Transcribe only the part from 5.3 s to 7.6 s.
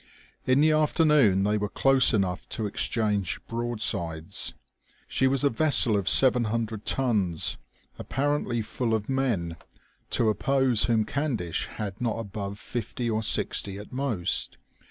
a vessel of 700 tons,